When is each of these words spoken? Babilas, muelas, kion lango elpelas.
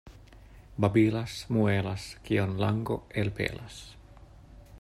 Babilas, 0.85 1.35
muelas, 1.55 2.07
kion 2.29 2.57
lango 2.65 2.99
elpelas. 3.25 3.79